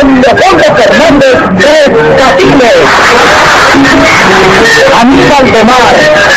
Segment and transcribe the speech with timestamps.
[0.00, 1.88] En Leopoldo Fernández Tres
[2.18, 2.88] Catines.
[5.00, 5.94] Aníbal de Mar,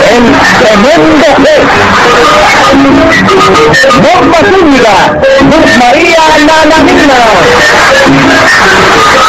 [0.09, 0.23] el
[0.61, 1.63] tremendo juez.
[4.01, 4.97] Norma Zúñiga,
[5.41, 7.19] Luz María Nananina.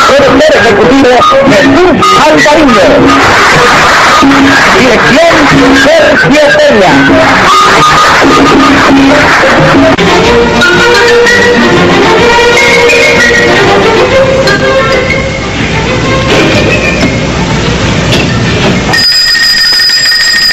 [0.09, 1.13] Director Ejecutivo
[1.51, 2.87] Jesús Alvariño.
[4.79, 5.35] Dirección
[5.85, 6.93] Sergio Peña.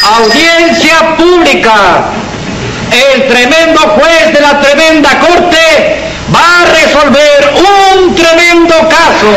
[0.04, 2.06] Audiencia pública.
[2.92, 6.02] El tremendo juez de la tremenda corte
[6.34, 9.32] va a resolver un tremendo caso.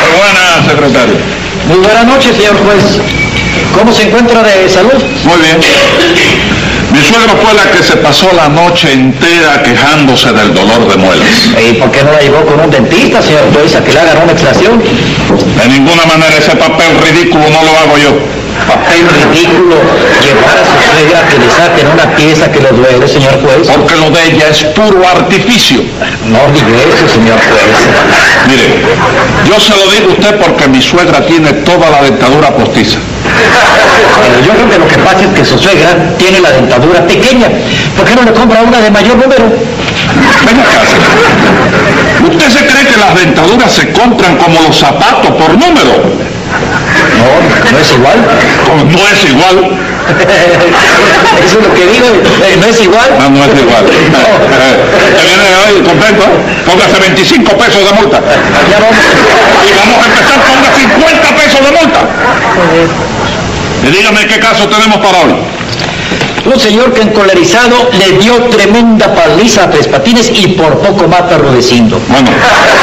[0.00, 1.14] Muy buena, secretario.
[1.66, 3.21] Muy buenas noches, señor juez.
[3.74, 4.92] ¿Cómo se encuentra de salud?
[5.24, 5.58] Muy bien.
[6.92, 11.26] Mi suegra fue la que se pasó la noche entera quejándose del dolor de muelas.
[11.58, 14.22] ¿Y por qué no la llevó con un dentista, señor juez, a que le hagan
[14.22, 14.78] una extracción?
[14.78, 18.41] De ninguna manera ese papel ridículo no lo hago yo.
[18.72, 19.76] Papel ridículo
[20.24, 23.68] llevar a su suegra a que le saquen una pieza que le duele, señor juez.
[23.68, 25.82] Porque lo de ella es puro artificio.
[26.24, 27.68] No diga eso, señor juez.
[28.48, 28.80] Mire,
[29.44, 32.98] yo se lo digo a usted porque mi suegra tiene toda la dentadura postiza.
[34.22, 37.48] Pero yo creo que lo que pasa es que su suegra tiene la dentadura pequeña.
[37.96, 39.44] ¿Por qué no le compra una de mayor número?
[40.46, 42.30] Venga señor.
[42.30, 46.32] ¿Usted se cree que las dentaduras se compran como los zapatos por número?
[47.18, 48.18] No, no es igual.
[48.90, 49.56] No es igual.
[51.46, 52.06] Eso es lo que digo,
[52.60, 53.08] no es igual.
[53.18, 53.84] No, no es igual.
[53.84, 56.24] ¿Usted viene hoy contento?
[56.24, 56.62] eh?
[56.66, 58.18] Póngase 25 pesos de multa.
[58.70, 58.96] Ya vamos.
[59.62, 62.00] Y vamos a empezar, ponga 50 pesos de multa.
[63.84, 65.34] Y dígame qué caso tenemos para hoy.
[66.44, 71.36] Un señor que encolerizado le dio tremenda paliza a Tres Patines y por poco mata
[71.36, 72.00] a Rudecindo.
[72.08, 72.30] Bueno,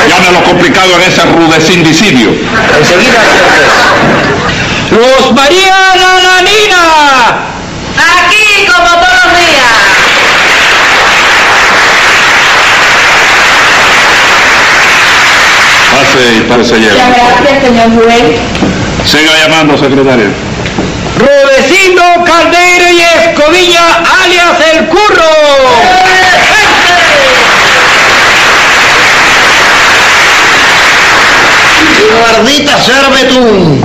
[0.08, 2.30] llame lo complicado en ese rudecindicidio.
[2.80, 5.02] Enseguida, juez.
[5.02, 7.50] ¡Los María Nananina!
[7.98, 9.80] Aquí como todos los días.
[15.92, 16.96] Pase y pase Muchas
[17.42, 18.40] gracias, señor juez.
[19.06, 20.49] Siga llamando, secretario.
[21.60, 25.24] Rudecindo Caldeiro y Escobilla, alias El Curro.
[32.18, 33.82] Guardita ser betún.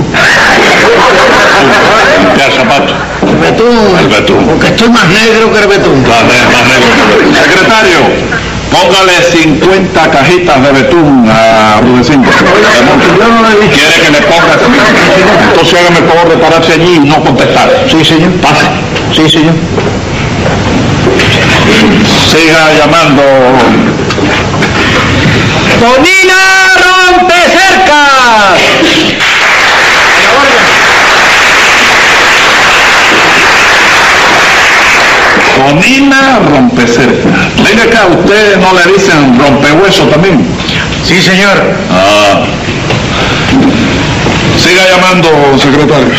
[2.37, 2.93] Ya, zapato.
[3.41, 3.99] Betún.
[3.99, 4.47] El betún.
[4.47, 6.01] Porque estoy más negro que el betún.
[6.07, 7.35] Más más negro que el betún.
[7.35, 7.99] Secretario,
[8.75, 12.29] póngale 50 cajitas de betún a Rudecindo.
[13.73, 14.53] ¿Quiere que le ponga?
[15.49, 17.85] Entonces hágame el favor de pararse allí y no contestar.
[17.89, 18.31] Sí, señor.
[18.41, 18.65] Pase.
[19.13, 19.55] Sí, señor.
[22.29, 23.23] Siga llamando.
[25.79, 26.41] Tonina
[26.85, 28.59] Rompecercas.
[35.65, 37.27] Bonina Rompecerca.
[37.63, 40.45] Venga acá, ¿usted no le dicen rompehueso también?
[41.03, 41.57] Sí, señor.
[41.89, 42.43] Ah.
[44.59, 46.13] Siga llamando, secretario.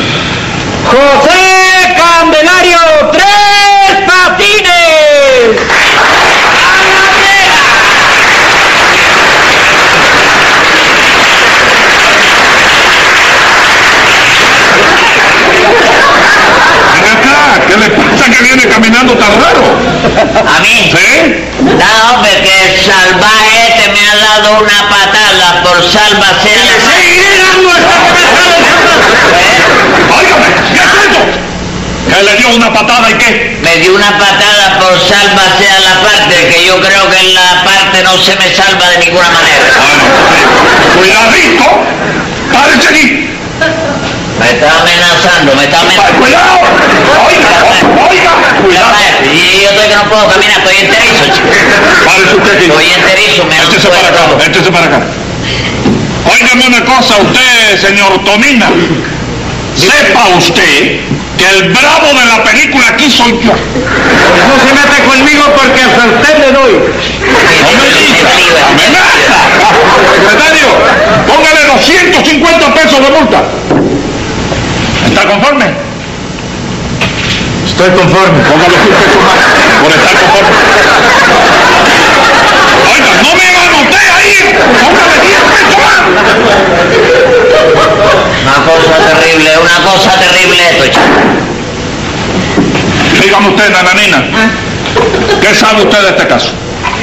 [0.91, 2.79] José Candelario
[3.13, 5.61] Tres Patines.
[16.95, 17.67] Venga acá,
[18.27, 19.63] ¿qué le pasa que viene caminando tan raro?
[20.57, 20.91] A mí.
[20.91, 21.45] ¿Sí?
[21.61, 26.57] No, hombre, que el salvaje este me ha dado una patada por salvación.
[30.19, 31.21] Óigame, ¿qué es esto?
[32.09, 33.59] ¿Que le dio una patada y qué?
[33.63, 37.65] Me dio una patada por sálvase a la parte, que yo creo que en la
[37.65, 39.67] parte no se me salva de ninguna manera.
[39.77, 40.39] Bueno, sí.
[40.99, 41.65] cuidadito,
[42.53, 43.27] párese aquí.
[44.39, 46.19] Me está amenazando, me está amenazando.
[46.21, 46.61] Cuidado,
[47.27, 47.49] oiga,
[48.11, 48.93] oiga, cuidado.
[49.33, 51.49] Y yo estoy que no puedo caminar, estoy enterizo, chico.
[52.05, 52.65] Párese usted aquí.
[52.67, 55.01] Estoy enterizo, me Échese para acá, échese para acá.
[56.31, 58.69] Óigame una cosa, usted, señor Tomina.
[59.75, 61.01] Sepa usted
[61.37, 63.53] que el bravo de la película aquí soy yo.
[63.53, 66.73] No se mete conmigo porque a usted le doy.
[66.73, 69.39] No me diga, amenaza.
[70.15, 70.69] Secretario,
[71.27, 73.43] póngale 250 pesos de multa.
[75.17, 75.65] ¿Está conforme?
[77.67, 78.39] Estoy conforme.
[78.45, 78.77] Póngale
[79.81, 80.57] por estar conforme.
[82.93, 84.37] Oiga, no me manoté ahí.
[84.83, 86.01] Póngale 10 pesos más.
[88.43, 91.11] Una cosa terrible, una cosa terrible esto, chico.
[93.23, 94.19] Dígame usted, nananina.
[94.35, 94.51] Ah.
[95.41, 96.51] ¿Qué sabe usted de este caso?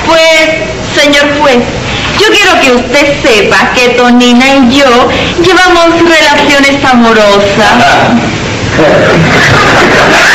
[0.06, 1.58] Pues, señor juez,
[2.20, 5.10] yo quiero que usted sepa que Tonina y yo
[5.42, 7.74] llevamos relaciones amorosas.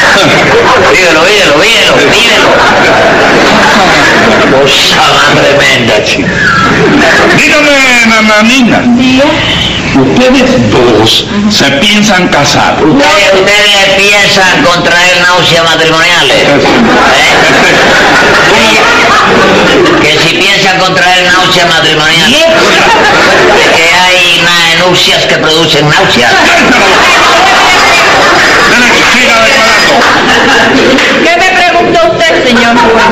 [0.93, 2.49] Dígalo, dígalo, dígalo, dígalo.
[4.51, 6.29] Cosa más tremenda, chico.
[7.37, 7.77] Dígame,
[8.07, 8.79] nananina,
[10.03, 12.77] ustedes dos se piensan casar.
[12.85, 16.37] ¿Ustedes, ustedes piensan contraer náuseas matrimoniales?
[16.37, 16.49] ¿Eh?
[20.03, 22.47] Que si piensan contraer náuseas matrimoniales,
[23.77, 24.43] que hay
[24.79, 26.33] nupcias que producen náuseas.
[28.71, 29.95] Derecho, siga declarando
[31.25, 31.49] ¿Qué me
[31.79, 33.07] pregunta usted, señor juez?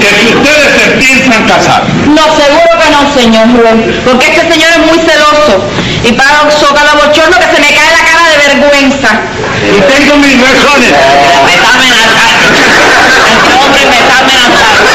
[0.00, 4.70] que si ustedes se piensan casar, No, seguro que no, señor juez, porque este señor
[4.72, 5.64] es muy celoso
[6.04, 6.30] y para
[6.74, 9.08] cada bochorno que se me cae la cara de vergüenza.
[9.64, 10.92] y tengo mis razones.
[11.46, 12.46] Me está amenazando.
[13.30, 14.90] Este hombre me está amenazando.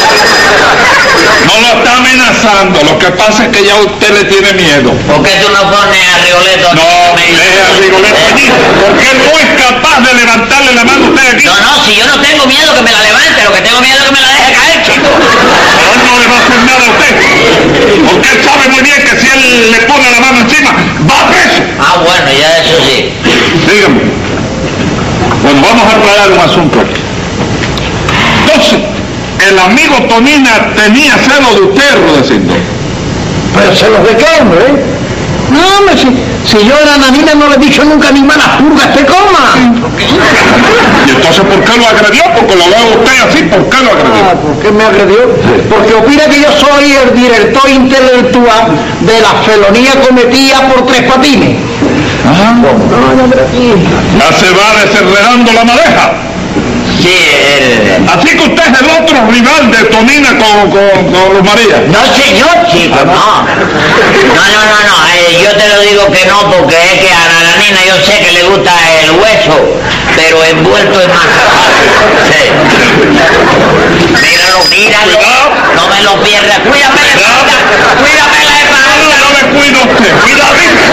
[1.46, 4.92] No lo está amenazando, lo que pasa es que ya usted le tiene miedo.
[5.08, 6.05] ¿Por qué tú no pones
[6.36, 6.76] Rigoletto?
[6.76, 8.50] No, deje a Rigoletto allí,
[8.84, 11.46] porque él no es capaz de levantarle la mano a usted aquí.
[11.46, 13.98] No, no, si yo no tengo miedo que me la levante, lo que tengo miedo
[13.98, 15.10] es que me la deje caer, chico.
[15.16, 17.14] Pero él no le va a hacer nada a usted,
[18.10, 20.72] porque él sabe muy bien que si él le pone la mano encima,
[21.08, 21.62] va preso.
[21.80, 23.14] Ah, bueno, ya eso sí.
[23.68, 24.02] Dígame.
[25.42, 27.02] Bueno, vamos a aclarar un asunto aquí.
[28.46, 28.80] Entonces,
[29.48, 32.54] el amigo Tonina tenía celo de usted, Rudecindo.
[33.56, 34.96] Pero se los de qué, hombre.
[35.56, 36.08] No, hombre, si,
[36.46, 39.56] si yo a la nanina no le he dicho nunca ni malas purgas te coma.
[41.08, 42.24] Y entonces, ¿por qué lo agredió?
[42.36, 44.24] Porque lo veo usted así, ¿por qué lo agredió?
[44.30, 45.22] Ah, ¿por qué me agredió?
[45.70, 48.64] Porque opina que yo soy el director intelectual
[49.02, 51.58] de la felonía cometida por tres patines.
[52.30, 52.54] Ajá.
[52.54, 52.74] No,
[53.16, 53.72] no, pero aquí.
[54.18, 56.12] Ya se va desenredando la madeja.
[57.02, 57.18] Sí,
[57.60, 58.08] él...
[58.08, 61.84] Así que usted es el otro rival de Tonina con, con, con Luz María.
[61.88, 63.46] No, señor, chico, no.
[64.34, 64.96] No, no, no, no.
[65.14, 68.20] eh, yo te lo digo que no, porque es que a la nina yo sé
[68.20, 68.72] que le gusta
[69.02, 69.56] el hueso,
[70.16, 71.44] pero envuelto en masa.
[72.30, 72.44] Sí.
[74.22, 75.20] Míralo, míralo.
[75.76, 76.60] No me lo pierdas.
[76.60, 77.02] Cuídame.
[78.02, 79.15] Cuídame la espalda.
[79.56, 80.86] No le cuida usted, cuidadito.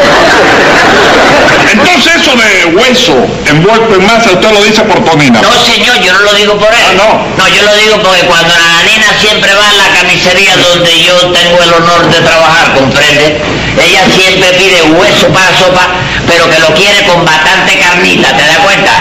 [1.72, 5.40] Entonces eso de hueso envuelto en masa, usted lo dice por Tonina.
[5.40, 6.80] No, señor, yo no lo digo por él.
[6.86, 7.44] Ah, no.
[7.44, 11.32] No, yo lo digo porque cuando la nena siempre va a la carnicería donde yo
[11.32, 13.40] tengo el honor de trabajar, ¿comprende?
[13.80, 15.88] Ella siempre pide hueso para sopa,
[16.26, 18.92] pero que lo quiere con bastante carnita, ¿te das cuenta?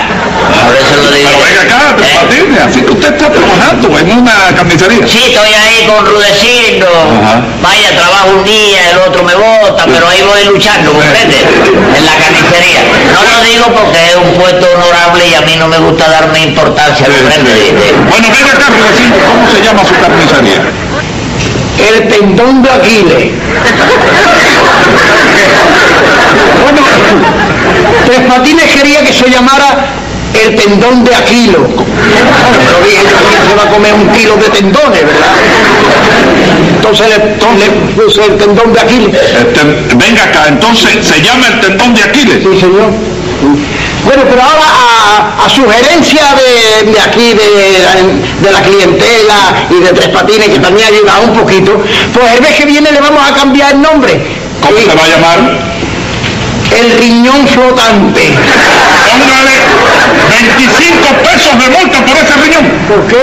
[0.65, 1.29] Por eso lo digo.
[1.29, 2.15] Pero venga acá, Tres ¿Eh?
[2.21, 5.07] Patines, así que usted está trabajando en una carnicería.
[5.07, 6.87] Sí, estoy ahí con Rudecindo.
[6.87, 7.41] Ajá.
[7.61, 11.37] Vaya, trabajo un día, el otro me bota, pero ahí voy luchando, ¿comprende?
[11.97, 12.81] En la carnicería.
[13.13, 16.41] No lo digo porque es un puesto honorable y a mí no me gusta darme
[16.43, 17.53] importancia, ¿comprende?
[17.53, 20.61] De- Bueno, venga acá, Rudecindo, ¿cómo se llama su carnicería?
[21.81, 23.31] El tendón de Aquiles.
[26.63, 26.81] bueno,
[28.05, 29.85] Tres Patines quería que se llamara
[30.33, 31.67] el tendón de Aquilo.
[31.67, 35.35] Pero dije, yo, ¿quién se va a comer un kilo de tendones, verdad?
[36.75, 37.71] Entonces le, le
[38.03, 39.15] puse el tendón de Aquiles.
[39.21, 39.61] Este,
[39.95, 42.37] venga acá, entonces se llama el tendón de Aquiles.
[42.43, 42.91] Sí, señor.
[44.03, 49.75] Bueno, pero ahora a, a sugerencia de, de aquí, de, la- de la clientela y
[49.83, 52.99] de Tres Patines, que también ha ayudado un poquito, pues el mes que viene le
[52.99, 54.19] vamos a cambiar el nombre.
[54.61, 55.71] ¿Cómo se va a llamar?
[56.79, 58.33] El riñón flotante.
[59.07, 59.51] Póngale
[60.29, 62.65] 25 pesos de multa por ese riñón.
[62.87, 63.17] ¿Por qué?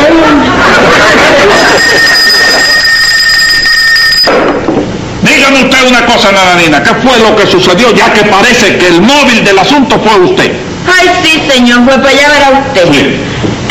[5.23, 7.91] Dígame usted una cosa, Nananina, ¿qué fue lo que sucedió?
[7.95, 10.53] Ya que parece que el móvil del asunto fue usted.
[10.87, 12.93] Ay, sí, señor juez, pues ya verá usted.
[12.93, 13.21] Sí.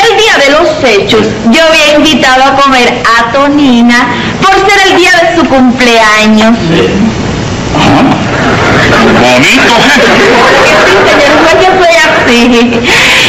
[0.09, 4.07] El día de los hechos, yo había invitado a comer a Tonina
[4.41, 6.57] por ser el día de su cumpleaños.
[8.89, 10.11] Bonito jefe.
[11.05, 12.37] Sí, yo soy así.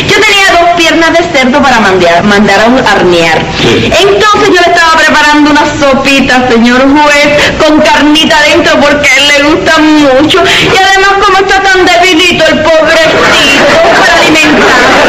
[0.08, 3.38] Yo tenía dos piernas de cerdo para mandar, mandar a hornear.
[3.60, 9.28] Entonces yo le estaba preparando una sopita, señor juez, con carnita dentro porque a él
[9.28, 10.42] le gusta mucho.
[10.44, 15.08] Y además como está tan debilito el pobrecito, para alimentarlo.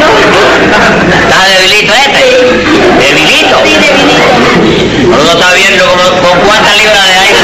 [1.22, 2.24] ¿Está debilito este?
[3.00, 3.56] ¿Debilito?
[3.64, 4.30] Sí, debilito.
[5.10, 5.86] No lo está viendo
[6.22, 7.39] con cuántas libras de aire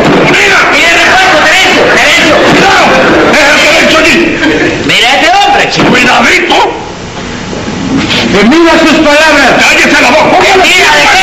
[0.00, 0.22] chico.
[0.72, 2.36] Mira el repuesto, derecho, derecho.
[3.32, 4.18] ¡Déjate derecho allí!
[4.86, 5.62] Mira este hombre.
[5.90, 6.58] ¡Cuidadito!
[8.48, 9.50] Mira sus palabras.
[9.60, 10.36] ¡Cállese la boca!
[10.62, 11.22] Mira, de qué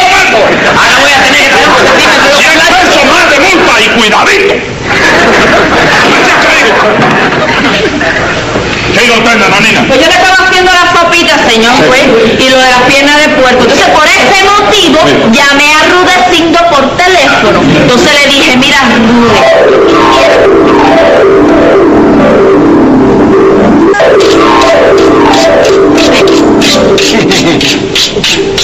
[0.69, 2.79] Ahora voy a tener que tener un centímetro de 100 plástico.
[2.79, 4.53] pesos más de multa y cuidadito.
[8.93, 9.81] Siga usted, Nananina.
[9.87, 12.03] Pues yo le estaba haciendo la sopita, señor pues,
[12.39, 13.61] y lo de las piernas de puerco.
[13.63, 14.99] Entonces, por ese motivo,
[15.31, 17.61] llamé a Rudecindo por teléfono.
[17.81, 18.79] Entonces le dije, mira,
[26.97, 28.55] que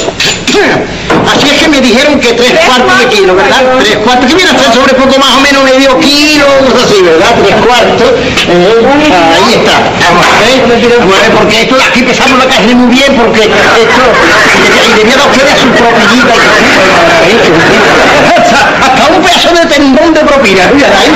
[1.76, 3.64] me dijeron que tres cuartos de kilo, ¿verdad?
[3.80, 6.48] Tres cuartos, que mira, tres sobre poco más o menos medio kilo,
[6.80, 7.36] así, ¿verdad?
[7.44, 8.10] Tres cuartos.
[8.48, 8.80] Eh,
[9.36, 9.76] ahí está.
[10.08, 10.64] Vamos a ver,
[11.36, 14.04] porque esto aquí pesamos la carne muy bien, porque esto,
[14.88, 16.34] y debía dar ustedes su propinita.
[18.36, 20.64] Hasta, hasta un pedazo de tendón de propina.
[20.74, 21.12] Mira, ahí.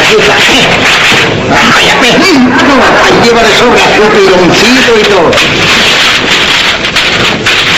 [0.00, 0.34] Aquí está.
[1.76, 2.16] Ay, ahí
[3.22, 5.30] lleva de sobra su piloncito y todo.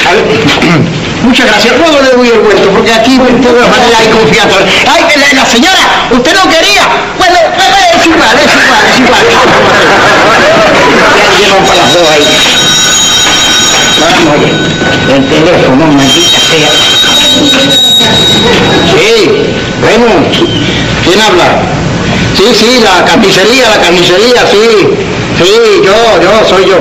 [0.06, 0.24] A ver,
[1.22, 1.76] Muchas gracias.
[1.76, 4.56] Luego le doy el vuelto, porque aquí de todas maneras hay confianza.
[4.86, 6.08] ¡Ay, la, la señora!
[6.10, 6.86] ¿Usted no quería?
[7.18, 9.26] Bueno, eh, es igual, es igual, es igual.
[11.18, 12.26] Ya llevan para las dos ahí.
[14.00, 14.50] Vamos, oye.
[15.14, 16.70] El teléfono, maldita sea.
[18.92, 19.12] Sí,
[19.80, 20.06] bueno.
[21.04, 21.62] ¿Quién habla?
[22.36, 24.64] Sí, sí, la carnicería, la carnicería, sí.
[25.38, 25.52] Sí,
[25.84, 26.78] yo, yo, soy yo.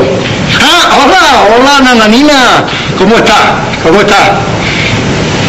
[0.69, 2.65] Ah, hola, hola, nananina.
[2.97, 3.55] ¿Cómo está?
[3.83, 4.35] ¿Cómo está?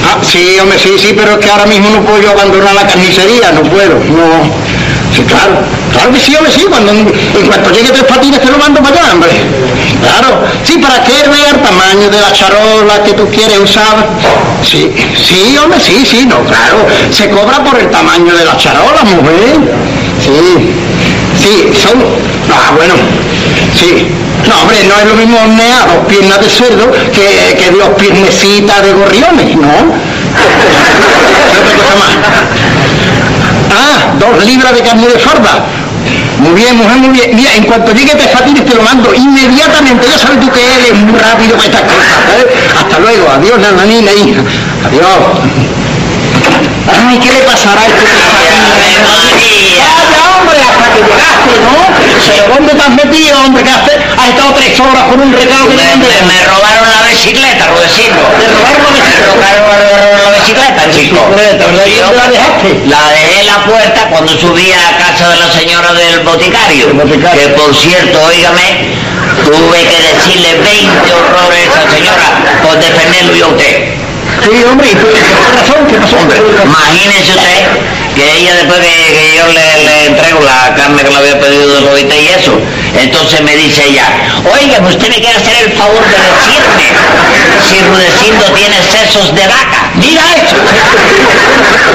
[0.06, 2.86] Ah, sí, hombre, sí, sí, pero es que ahora mismo no puedo yo abandonar la
[2.86, 4.46] carnicería, no puedo, no.
[5.14, 5.58] Sí, claro,
[5.92, 8.94] claro que sí, hombre, sí, cuando, en cuanto llegue tres patines te lo mando para
[8.94, 9.30] allá, hombre.
[10.00, 14.06] Claro, sí, para que vea el tamaño de la charola que tú quieres usar.
[14.62, 16.86] Sí, sí, hombre, sí, sí, no, claro.
[17.10, 19.58] Se cobra por el tamaño de la charola, mujer.
[20.22, 20.70] Sí,
[21.42, 22.04] sí, son...
[22.50, 22.94] Ah, bueno,
[23.78, 24.08] sí.
[24.48, 28.82] No, hombre, no es lo mismo hornear dos piernas de cerdo que, que dos piernecitas
[28.82, 29.92] de gorriones, ¿no?
[31.52, 32.14] ¿Qué otra cosa más?
[33.70, 35.66] Ah, dos libras de carne de farda.
[36.38, 37.34] Muy bien, mujer, muy bien.
[37.34, 40.06] Mira, en cuanto llegue Tefatines te lo mando inmediatamente.
[40.08, 42.46] Ya sabes tú que él es muy rápido para estas cosas, ¿sabes?
[42.78, 43.28] Hasta luego.
[43.30, 44.40] Adiós, nananina, hija.
[44.86, 45.18] Adiós.
[46.90, 48.04] Ay, ¿qué le pasará a este.
[49.78, 51.88] Vaya, hombre, hasta que llegaste, ¿no?
[52.54, 53.62] ¿dónde has metido, hombre?
[53.62, 57.66] Que has, estado tres horas con un recado que Me, me- me robaron la bicicleta,
[57.68, 58.20] Rudecindo.
[58.38, 59.34] ¿Te robaron la bicicleta?
[59.36, 61.18] Me robaron la bicicleta, chico.
[61.28, 61.86] Bicicleta, ¿verdad?
[61.86, 62.68] ¿Y Yo dónde la dejaste?
[62.86, 66.86] La dejé en la puerta cuando subí a casa de la señora del boticario.
[67.32, 68.96] Que por cierto, óigame,
[69.44, 72.26] tuve que decirle 20 horrores a esa señora
[72.62, 73.94] por defenderlo y a usted.
[74.44, 75.86] Sí, hombre, ¿y tú- ¿qué razón?
[75.88, 76.16] ¿Qué pasó?
[76.16, 77.66] Hombre, imagínese usted
[78.14, 81.68] que ella después que, que yo le, le entrego la carne que le había pedido
[81.74, 82.58] de Lobita y eso,
[82.94, 84.06] entonces me dice ella,
[84.44, 86.88] oiga, usted me quiere hacer el favor de decirme
[87.68, 89.90] si Rudecindo tiene sesos de vaca.
[89.94, 90.56] Mira eso.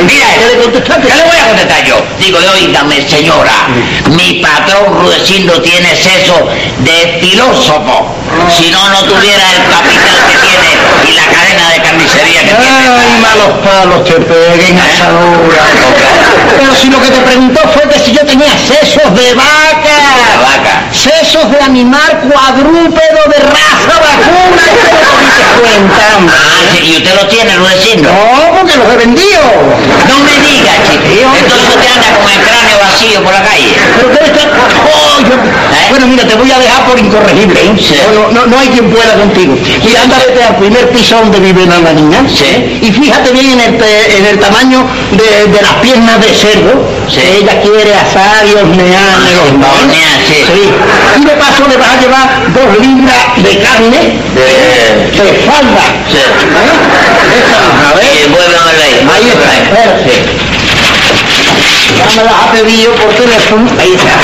[0.06, 0.72] Mira eso.
[0.84, 2.02] ¿Qué le voy a contestar yo?
[2.20, 3.68] Digo, oígame señora,
[4.10, 6.48] mi patrón Rudecindo tiene seso
[6.80, 8.14] de filósofo.
[8.58, 10.70] Si no, no tuviera el capital que tiene
[11.10, 12.52] y la cadena de carnicería que.
[12.52, 15.64] Ay, malos palos te peguen asadura.
[16.58, 19.98] Pero si lo que te preguntó fue que si yo tenía sesos de vaca.
[20.42, 20.84] vaca.
[20.92, 24.64] Sesos de animal cuadrúpedo de raza vacuna.
[25.66, 28.10] Ah, y usted lo tiene, Rudecindo.
[28.10, 29.42] No, porque los he vendido.
[30.08, 31.32] No me diga, chico.
[31.40, 33.74] Entonces usted anda con el cráneo vacío por la calle.
[34.14, 34.52] Pero.
[34.86, 37.60] Oh, yo- Bueno, mira, te voy a dejar por incorregible.
[37.62, 37.72] ¿eh?
[37.78, 37.96] Sí.
[38.14, 39.56] No, no, no hay quien pueda contigo.
[39.58, 40.18] Y anda
[40.48, 42.24] al primer piso donde vive la niña.
[42.28, 42.80] Sí.
[42.82, 47.03] Y fíjate bien en el, pe- en el tamaño de, de las piernas de cerdo.
[47.10, 47.20] Sí.
[47.42, 49.18] Ella quiere asar y hornear.
[49.60, 49.68] ¿no?
[49.68, 50.44] hornear, sí.
[51.20, 55.86] Y de paso le vas a llevar dos libras de carne De- de falda.
[56.10, 56.18] Sí.
[56.18, 56.22] ¿Eh?
[57.90, 58.04] A ver.
[58.06, 58.94] Eh, vuélvame a ver.
[59.14, 60.14] Ahí está, espérate.
[61.98, 63.70] Ya me las ha pedido por teléfono.
[63.80, 64.16] Ahí está.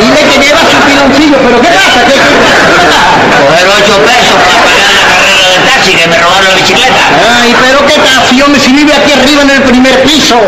[0.00, 2.00] Dile que lleva su piloncillo, pero ¿qué pasa?
[2.06, 3.08] ¿Qué, qué, qué pasa?
[3.48, 5.27] Coger ocho pesos para pagar la carrera
[5.58, 7.02] del taxi que me robaron la bicicleta.
[7.42, 10.38] Ay, pero qué taxi, hombre, si vive aquí arriba en el primer piso.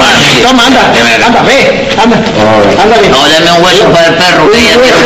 [0.00, 0.40] Sí.
[0.42, 2.16] Toma, anda, anda, ve, anda,
[2.82, 3.08] ándale.
[3.10, 4.50] No, deme un hueso para el perro.
[4.50, 4.96] Que ya tiene.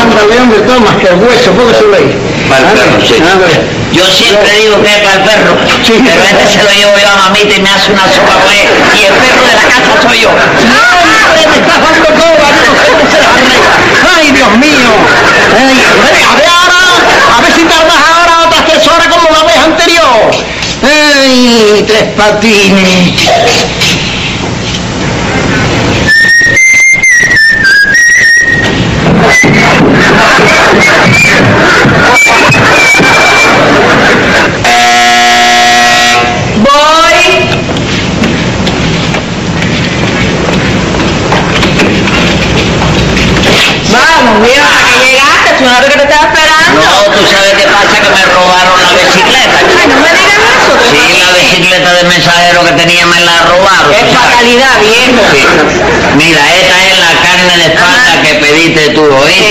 [0.00, 2.16] Ándale, hombre, toma, que el hueso, póngaselo ahí.
[2.48, 3.14] Para el perro, sí.
[3.20, 3.60] Ándale.
[3.92, 5.94] Yo siempre digo que es para el perro, Sí.
[6.04, 8.68] pero este se lo llevo yo a mamita y me hace una sopa con él,
[8.96, 10.28] y el perro de la casa soy yo.
[10.30, 12.48] ¡Hombre, me estás dando arregla.
[14.16, 14.90] ¡Ay, Dios mío!
[15.56, 16.80] Ay, a ver ahora,
[17.36, 20.30] a ver si tardas ahora otras tres horas como la vez anterior.
[22.18, 23.75] ¡Ay,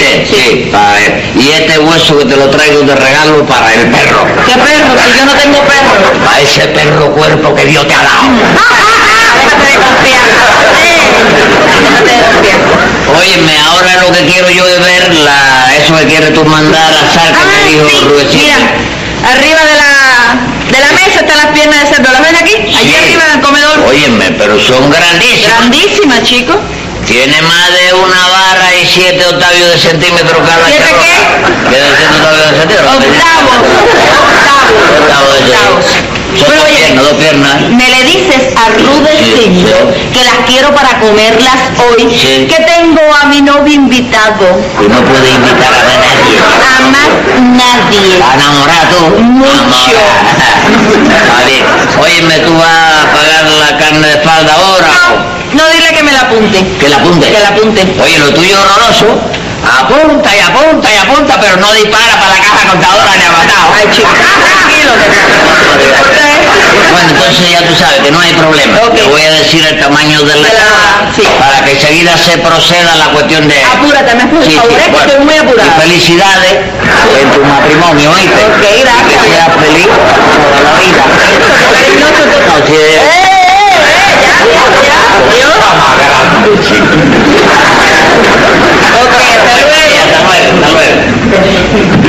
[0.06, 0.26] ¿oíste?
[0.36, 1.14] Sí, para él.
[1.36, 4.26] Y este hueso que te lo traigo de regalo para el perro.
[4.46, 4.96] ¿Qué perro?
[5.04, 6.26] Si yo no tengo perro.
[6.26, 8.24] Para ese perro cuerpo que Dios te ha dado.
[9.36, 9.76] Déjate de.
[12.06, 12.52] Déjate.
[13.20, 17.14] Óyeme, ahora lo que quiero yo es ver la, eso que quieres tú mandar a
[17.14, 18.06] Sal que me Ay, dijo sí.
[18.06, 18.44] Rudecito.
[18.44, 18.58] Mira,
[19.32, 22.12] arriba de la, de la mesa están las piernas de cerdo.
[22.12, 22.56] ¿Las ven aquí?
[22.56, 22.96] Allí Sí.
[23.04, 23.80] arriba en el comedor.
[23.88, 25.58] Óyeme, pero son grandísimas.
[25.60, 26.54] Grandísima, chico.
[27.06, 31.70] Tiene más de una barra y siete octavios de centímetro cada ¿Siete qué?
[31.70, 32.92] ¿Qué de siete octavios de centímetro?
[32.92, 33.58] Octavos.
[34.26, 34.70] Octavos.
[35.02, 35.86] Octavos de Octavos.
[36.36, 37.62] Son Pero dos oye, piernas, dos piernas.
[37.72, 42.46] Me le dices a Rudecindo Sí, que las quiero para comerlas hoy, Sí.
[42.50, 44.46] que tengo a mi novio invitado.
[44.78, 46.36] Tú no puedes invitar a nadie.
[46.60, 47.10] A más
[47.40, 48.20] nadie.
[48.20, 49.16] ¿Vas a enamorar tú?
[49.22, 49.96] Mucho.
[51.08, 51.64] Está bien.
[52.02, 54.88] Óyeme, ¿tú vas a pagar la carne de espalda ahora?
[55.54, 55.70] No, no
[56.06, 56.64] me la apunte.
[56.80, 57.28] Que la apunte.
[57.32, 57.82] Que la apunte.
[58.02, 59.20] Oye, lo tuyo es horroroso.
[59.66, 63.74] Apunta y apunta y apunta, pero no dispara para la caja contadora ni a matado.
[63.74, 64.92] Ay, chico, tranquilo.
[66.92, 68.78] Bueno, entonces ya tú sabes que no hay problema.
[68.86, 68.94] Ok.
[68.94, 71.24] Te voy a decir el tamaño de la De la- caja sí.
[71.40, 73.56] para que enseguida se proceda a la cuestión de...
[73.64, 75.74] Apúrate, me por Sí, sí, que estoy muy apurada.
[75.78, 76.54] Y felicidades
[77.20, 78.46] en tu matrimonio, ¿oíste?
[78.46, 79.26] Ok, gracias.
[79.26, 81.04] Y que seas feliz toda la vida.
[82.46, 83.26] No, si ¡Eh, es- eh, eh!
[84.22, 85.00] Ya, ya, ya.
[85.26, 85.58] Adiós.
[89.02, 89.88] Ok, hasta luego.
[90.06, 92.06] Hasta luego, hasta luego.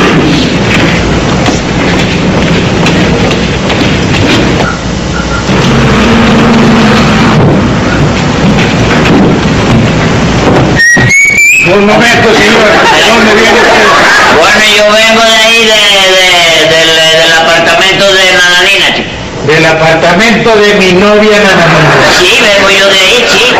[11.76, 12.64] Un momento, señor.
[12.64, 13.84] ¿De dónde viene usted?
[14.40, 15.80] Bueno, yo vengo de ahí, de,
[16.16, 19.10] de- del, del apartamento de Nananina, chico.
[19.46, 21.92] Del apartamento de mi novia Nananina.
[22.18, 23.52] Sí, vengo yo de ahí, sí.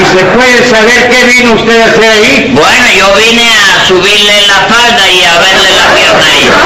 [0.00, 2.50] ¿Y se puede saber qué vino usted a hacer ahí?
[2.54, 6.56] Bueno, yo vine a subirle la falda y a verle la pierna a ella.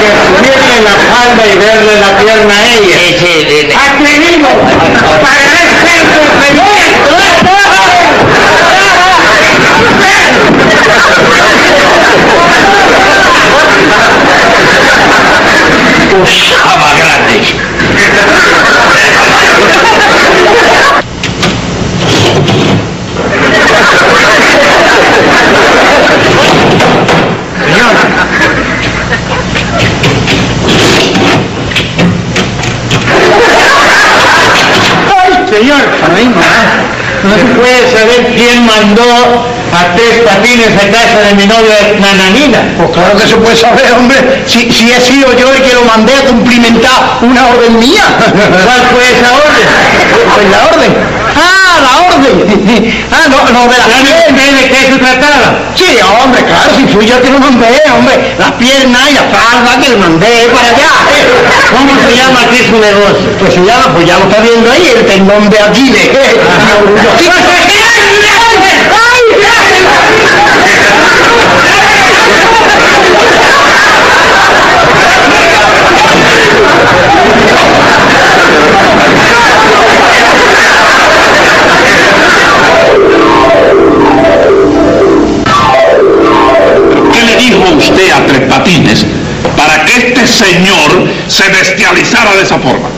[0.00, 2.96] Que subirle la falda y verle la pierna a ella.
[2.96, 3.74] Sí, sí, vine.
[3.76, 4.48] ¡Atrevido!
[5.20, 6.00] ¡Para este
[16.22, 17.40] Usaba grande.
[35.22, 35.82] ¡Ay, señor!
[36.16, 37.28] Ay, no.
[37.28, 39.02] No se puede saber quién mandó
[39.72, 39.94] a
[40.60, 42.58] patines a casa de mi novia Nananina.
[42.76, 44.42] Pues claro que se puede saber, hombre.
[44.46, 48.04] Si, si he sido yo el que lo mandé a cumplimentar una orden mía.
[48.18, 49.66] ¿Cuál fue esa orden?
[50.34, 50.92] Pues la orden.
[51.36, 53.06] Ah, la orden.
[53.12, 54.42] Ah, no, no, de la pierna.
[54.56, 55.58] de qué se trataba?
[55.74, 58.34] Sí, hombre, claro, si fui yo que lo mandé, hombre.
[58.38, 60.90] Las piernas y la falda que lo mandé para allá.
[61.70, 63.30] ¿Cómo se llama aquí su negocio?
[63.38, 66.08] Pues se llama, pues ya lo está viendo ahí, el tendón de Aquiles.
[66.10, 66.30] ¿Qué
[89.80, 92.88] para que este señor se bestializara de esa forma?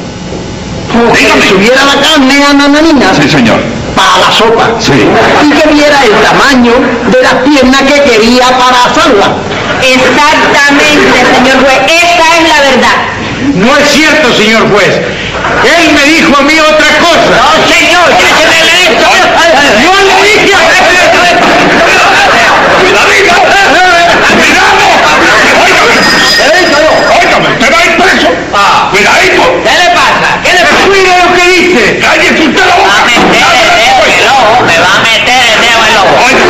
[1.14, 1.40] Dígame.
[1.44, 3.60] le subiera la carne a Nananina Sí, señor.
[3.94, 4.70] para la sopa.
[4.80, 4.92] Sí.
[4.92, 6.72] Y que viera el tamaño
[7.10, 9.36] de las piernas que quería para asarla.
[9.80, 11.78] Exactamente, señor juez.
[11.86, 12.96] Esa es la verdad.
[13.54, 15.00] No es cierto, señor juez.
[15.64, 17.30] Él me dijo a mí otra cosa.
[17.36, 19.08] No, señor, esto.
[19.82, 20.62] Yo le dije a
[22.82, 23.34] ¡Cuidadito!
[23.42, 24.72] ¡Cuidado!
[25.62, 25.96] ¡Óigame!
[27.20, 27.48] ¡Óigame!
[27.52, 28.28] ¡Usted va a ir preso!
[28.90, 29.42] ¡Cuidadito!
[29.64, 30.28] ¿Qué le pasa?
[30.42, 30.82] ¿Qué le pasa?
[30.86, 31.82] Cuide lo que dice.
[32.00, 32.96] ¡Cállese usted la Va boca!
[32.98, 35.96] a meter el dedo en el ojo, me va a meter el dedo en el
[36.02, 36.14] ojo.
[36.26, 36.44] Oiga,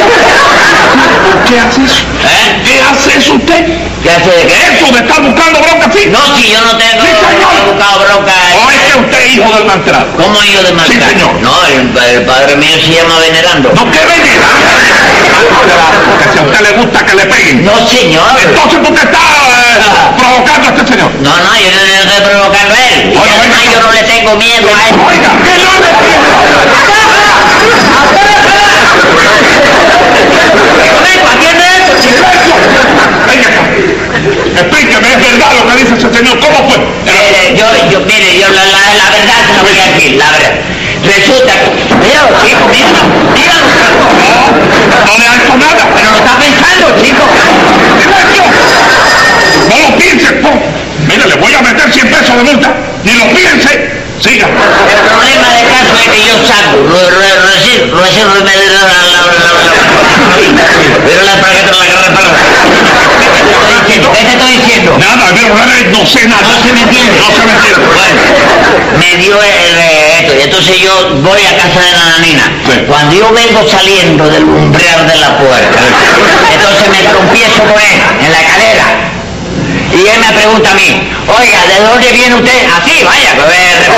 [1.52, 2.00] ¿qué hace eso?
[2.24, 2.62] ¿Eh?
[2.64, 3.60] ¿Qué hace eso usted?
[4.02, 4.56] ¿Qué hace de qué?
[4.72, 6.06] Eso de estar buscando bronca así.
[6.08, 7.52] No, si yo no tengo Sí, señor.
[7.52, 8.32] he buscado bronca.
[8.56, 10.16] ¿O es que usted es hijo del maltrato?
[10.16, 11.04] ¿Cómo hijo de maltrato?
[11.04, 11.32] Sí, señor.
[11.44, 13.68] No, el, el padre mío se llama Venerando.
[13.76, 14.32] No, que venga.
[16.08, 17.64] Porque si a usted le gusta que le peguen.
[17.64, 18.24] No, señor.
[18.42, 19.84] Entonces, ¿por qué está eh,
[20.16, 21.10] provocando a este señor?
[21.20, 23.12] No, no, yo no le estoy provocando a él.
[23.12, 23.72] Oiga, además venga.
[23.72, 24.94] yo no le tengo miedo a él.
[25.04, 26.28] Oiga, que no le Vengo, atiende
[34.54, 36.76] Explíqueme, es verdad lo que dice ese señor, ¿cómo fue?
[37.06, 40.54] Eh, yo, yo, mire, yo la, la, verdad se lo voy a decir, la verdad.
[41.02, 41.52] Resulta,
[42.00, 42.81] veo, hijo mío,
[71.22, 72.44] voy a casa de la nanina.
[72.66, 72.84] Sí.
[72.86, 75.80] Cuando yo vengo saliendo del umbral de la puerta,
[76.52, 78.86] entonces me trompiezo con él en la escalera.
[79.92, 80.88] Y él me pregunta a mí,
[81.28, 82.66] oiga, ¿de dónde viene usted?
[82.66, 83.92] Así, vaya, que eh,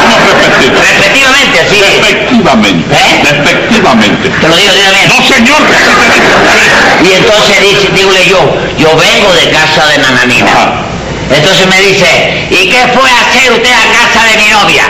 [0.00, 0.80] ¿Cómo respectivamente.
[0.86, 1.80] Respectivamente, así.
[1.80, 2.94] Despectivamente.
[2.94, 3.22] ¿Eh?
[3.22, 4.28] Despectivamente.
[4.30, 5.14] Te lo digo directamente.
[5.14, 5.62] No, señor.
[7.04, 8.38] Y entonces dice, dígole yo,
[8.78, 10.50] yo vengo de casa de Nananina.
[10.50, 10.86] Ajá.
[11.30, 14.84] Entonces me dice, ¿y qué fue a hacer usted a casa de mi novia?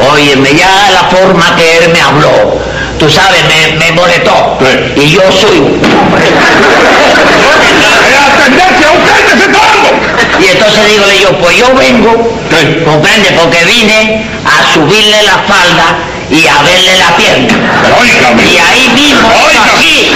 [0.00, 2.58] Óyeme, ya la forma que él me habló,
[2.98, 4.56] tú sabes, me, me molestó.
[4.60, 5.02] Sí.
[5.02, 6.24] Y yo soy un hombre.
[10.40, 12.78] Y entonces dígole yo, pues yo vengo, Sí.
[12.84, 15.98] comprende, porque vine a subirle la falda
[16.30, 17.54] y a verle la pierna.
[17.82, 18.42] Pero óigame.
[18.44, 19.28] Y ahí mismo,
[19.74, 20.12] así.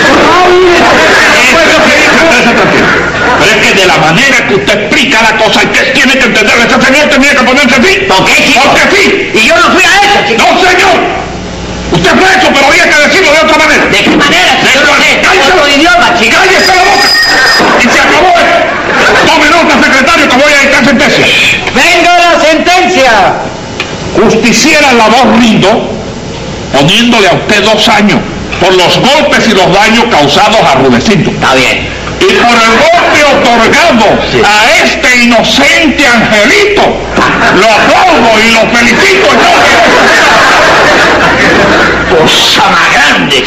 [3.38, 6.54] Pero es que de la manera que usted explica la cosa, usted tiene que entender,
[6.58, 7.94] ese señor tenía que ponerse así.
[8.08, 8.60] ¿Por qué, chico?
[8.64, 9.01] Porque sí.
[9.46, 10.42] Yo no fui a eso, chico.
[10.42, 10.96] No, señor.
[11.92, 13.84] Usted fue eso, pero había que decirlo de otra manera.
[13.86, 14.52] ¿De qué manera?
[14.62, 15.52] Si yo no sé, Cállese.
[15.52, 16.36] otro idioma, chico.
[16.36, 17.08] ¡Cállese la boca!
[17.78, 18.72] Y se acabó esto.
[19.26, 21.26] Tome nota, secretario, que voy a dictar sentencia.
[21.74, 23.12] ¡Venga la sentencia!
[24.16, 25.90] Justiciera la voz rindo,
[26.72, 28.20] poniéndole a usted dos años
[28.60, 31.30] por los golpes y los daños causados a Rudecindo.
[31.30, 31.88] Está bien.
[32.22, 34.06] Y por el golpe otorgado
[34.44, 36.96] a este inocente angelito,
[37.56, 39.28] lo aplaudo y lo felicito.
[42.08, 43.44] Cosa más grande.